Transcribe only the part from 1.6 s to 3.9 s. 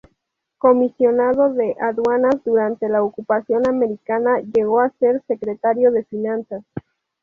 Aduanas durante la ocupación